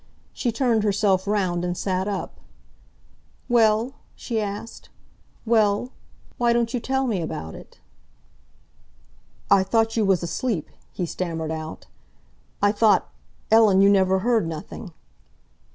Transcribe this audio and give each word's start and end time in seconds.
She 0.33 0.51
turned 0.51 0.81
herself 0.81 1.27
round 1.27 1.63
and 1.63 1.77
sat 1.77 2.07
up. 2.07 2.39
"Well?" 3.47 3.93
she 4.15 4.41
asked. 4.41 4.89
"Well? 5.45 5.91
Why 6.39 6.53
don't 6.53 6.73
you 6.73 6.79
tell 6.79 7.05
me 7.05 7.21
about 7.21 7.53
it?" 7.53 7.79
"I 9.51 9.61
thought 9.61 9.95
you 9.95 10.03
was 10.03 10.23
asleep," 10.23 10.71
he 10.91 11.05
stammered 11.05 11.51
out. 11.51 11.85
"I 12.63 12.71
thought, 12.71 13.11
Ellen, 13.51 13.79
you 13.83 13.91
never 13.91 14.21
heard 14.25 14.47
nothing." 14.47 14.91